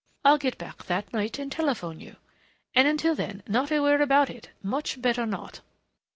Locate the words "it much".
4.31-4.99